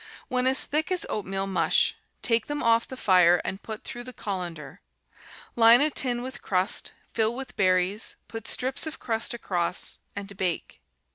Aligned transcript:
When 0.29 0.47
as 0.47 0.61
thick 0.63 0.91
as 0.91 1.05
oatmeal 1.11 1.45
mush, 1.45 1.93
take 2.23 2.47
them 2.47 2.63
off 2.63 2.87
the 2.87 2.97
fire 2.97 3.39
and 3.45 3.61
put 3.61 3.83
through 3.83 4.03
the 4.03 4.11
colander; 4.13 4.81
line 5.55 5.79
a 5.79 5.91
tin 5.91 6.23
with 6.23 6.41
crust, 6.41 6.93
fill 7.13 7.35
with 7.35 7.55
berries, 7.55 8.15
put 8.27 8.47
strips 8.47 8.87
of 8.87 8.97
crust 8.97 9.35
across, 9.35 9.99
and 10.15 10.35
bake. 10.35 10.81